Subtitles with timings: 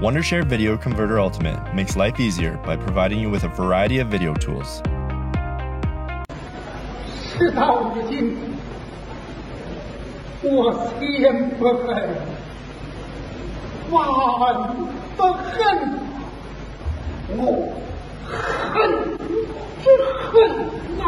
[0.00, 4.32] Wondershare Video Converter Ultimate makes life easier by providing you with a variety of video
[4.32, 4.80] tools.
[7.36, 8.36] 事到如今，
[10.40, 12.08] 我心不愤，
[13.90, 14.06] 万
[15.16, 15.98] 不恨，
[17.30, 17.74] 我
[18.72, 19.18] 恨
[19.82, 19.84] 之
[20.30, 20.32] 恨
[20.96, 21.02] 呐！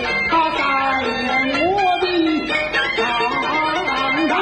[0.00, 0.62] 他带
[1.02, 1.10] 领
[1.72, 2.04] 我的
[2.96, 3.00] 党
[4.28, 4.40] 纲，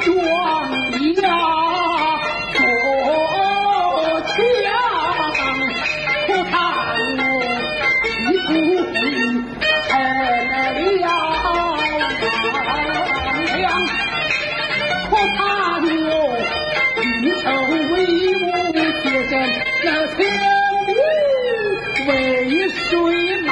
[0.00, 0.06] 壮
[1.14, 1.20] 家
[2.52, 2.58] 国
[4.22, 4.34] 强
[6.26, 6.52] 可叹
[7.18, 7.20] 我
[8.28, 8.50] 一步
[8.88, 8.92] 悔
[9.88, 9.90] 恨
[11.00, 11.04] 了
[13.24, 13.50] 长枪
[15.10, 15.40] 可叹
[15.82, 16.14] 我
[17.02, 17.94] 一生威
[18.34, 18.44] 武
[19.02, 19.32] 就像
[19.84, 19.86] 那
[20.16, 20.18] 千
[20.86, 20.90] 古
[22.08, 22.10] 为
[22.68, 22.80] 谁
[23.42, 23.48] 难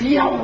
[0.00, 0.43] 教